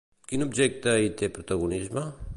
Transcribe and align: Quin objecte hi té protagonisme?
Quin 0.29 0.45
objecte 0.45 0.95
hi 1.03 1.13
té 1.21 1.31
protagonisme? 1.37 2.09